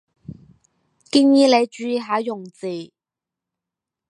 [1.11, 2.91] 建議你注意下用字